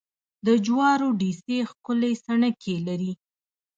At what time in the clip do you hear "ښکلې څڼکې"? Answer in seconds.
1.71-2.75